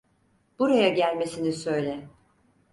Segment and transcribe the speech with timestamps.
[0.59, 2.07] Buraya gelmesini söyle.